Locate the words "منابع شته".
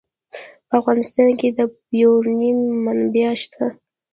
2.83-3.65